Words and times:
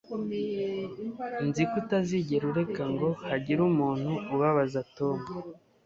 Nzi 1.47 1.63
ko 1.69 1.75
utazigera 1.81 2.43
ureka 2.51 2.83
ngo 2.93 3.09
hagire 3.29 3.59
umuntu 3.71 4.11
ubabaza 4.33 4.79
Tom. 4.97 5.17